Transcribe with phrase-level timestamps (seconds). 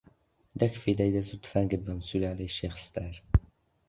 [0.59, 3.15] دەک فیدای دەست و تفەنگت بم سولالەی شێخ ستار